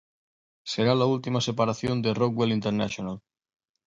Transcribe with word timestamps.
Será 0.63 0.95
la 0.95 1.05
última 1.05 1.41
separación 1.41 2.01
de 2.01 2.15
Rockwell 2.15 2.53
International. 2.53 3.21